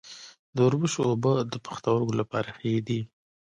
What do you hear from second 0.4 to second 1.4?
د وربشو اوبه